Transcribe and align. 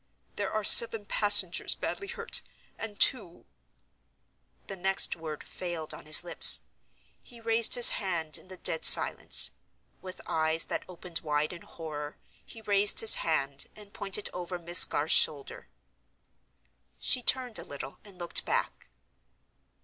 There 0.35 0.51
are 0.51 0.63
seven 0.63 1.05
passengers 1.05 1.75
badly 1.75 2.07
hurt; 2.07 2.41
and 2.79 2.99
two—" 2.99 3.45
The 4.65 4.75
next 4.75 5.15
word 5.15 5.43
failed 5.43 5.93
on 5.93 6.07
his 6.07 6.23
lips; 6.23 6.61
he 7.21 7.39
raised 7.39 7.75
his 7.75 7.89
hand 7.89 8.35
in 8.35 8.47
the 8.47 8.57
dead 8.57 8.83
silence. 8.83 9.51
With 10.01 10.19
eyes 10.25 10.65
that 10.65 10.85
opened 10.89 11.19
wide 11.19 11.53
in 11.53 11.61
horror, 11.61 12.17
he 12.43 12.63
raised 12.63 12.99
his 13.01 13.17
hand 13.21 13.67
and 13.75 13.93
pointed 13.93 14.27
over 14.33 14.57
Miss 14.57 14.85
Garth's 14.85 15.13
shoulder. 15.13 15.67
She 16.97 17.21
turned 17.21 17.59
a 17.59 17.63
little, 17.63 17.99
and 18.03 18.17
looked 18.17 18.43
back. 18.43 18.87